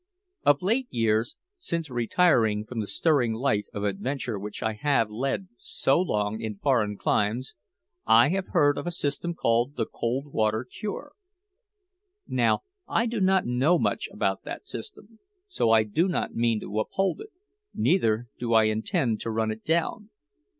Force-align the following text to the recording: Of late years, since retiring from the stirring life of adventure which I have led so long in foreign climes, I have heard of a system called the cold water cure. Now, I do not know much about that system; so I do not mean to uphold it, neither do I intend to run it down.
Of 0.43 0.63
late 0.63 0.87
years, 0.89 1.35
since 1.57 1.91
retiring 1.91 2.65
from 2.65 2.79
the 2.79 2.87
stirring 2.87 3.33
life 3.33 3.67
of 3.71 3.83
adventure 3.83 4.39
which 4.39 4.63
I 4.63 4.73
have 4.73 5.11
led 5.11 5.49
so 5.59 6.01
long 6.01 6.41
in 6.41 6.57
foreign 6.57 6.97
climes, 6.97 7.53
I 8.07 8.29
have 8.29 8.47
heard 8.47 8.79
of 8.79 8.87
a 8.87 8.91
system 8.91 9.35
called 9.35 9.75
the 9.75 9.85
cold 9.85 10.33
water 10.33 10.65
cure. 10.67 11.11
Now, 12.25 12.63
I 12.87 13.05
do 13.05 13.21
not 13.21 13.45
know 13.45 13.77
much 13.77 14.09
about 14.11 14.41
that 14.41 14.67
system; 14.67 15.19
so 15.47 15.69
I 15.69 15.83
do 15.83 16.07
not 16.07 16.33
mean 16.33 16.59
to 16.61 16.79
uphold 16.79 17.21
it, 17.21 17.29
neither 17.71 18.27
do 18.39 18.53
I 18.55 18.63
intend 18.63 19.19
to 19.21 19.29
run 19.29 19.51
it 19.51 19.63
down. 19.63 20.09